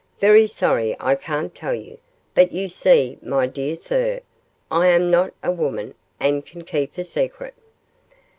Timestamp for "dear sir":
3.45-4.21